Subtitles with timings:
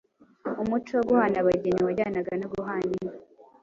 [0.61, 3.17] Umuco wo guhana abageni wajyanaga no guhana inka.